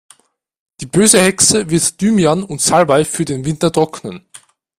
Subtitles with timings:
[0.79, 4.25] Die böse Hexe wird Thymian und Salbei für den Winter trocknen.